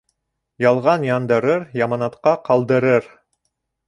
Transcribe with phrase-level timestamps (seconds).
[0.63, 3.07] Ялған яндырыр, яманатҡа ҡалдырыр.